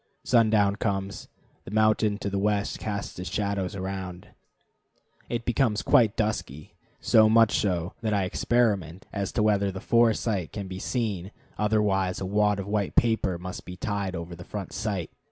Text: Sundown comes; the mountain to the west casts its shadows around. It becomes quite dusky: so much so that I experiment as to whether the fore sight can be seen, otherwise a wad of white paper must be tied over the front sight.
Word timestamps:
Sundown 0.23 0.77
comes; 0.77 1.27
the 1.63 1.69
mountain 1.69 2.17
to 2.17 2.29
the 2.31 2.39
west 2.39 2.79
casts 2.79 3.19
its 3.19 3.29
shadows 3.29 3.75
around. 3.75 4.29
It 5.29 5.45
becomes 5.45 5.83
quite 5.83 6.15
dusky: 6.15 6.73
so 6.99 7.29
much 7.29 7.59
so 7.59 7.93
that 8.01 8.11
I 8.11 8.23
experiment 8.23 9.05
as 9.13 9.31
to 9.33 9.43
whether 9.43 9.71
the 9.71 9.79
fore 9.79 10.15
sight 10.15 10.51
can 10.53 10.67
be 10.67 10.79
seen, 10.79 11.29
otherwise 11.59 12.19
a 12.19 12.25
wad 12.25 12.57
of 12.57 12.65
white 12.65 12.95
paper 12.95 13.37
must 13.37 13.63
be 13.63 13.75
tied 13.77 14.15
over 14.15 14.35
the 14.35 14.43
front 14.43 14.73
sight. 14.73 15.11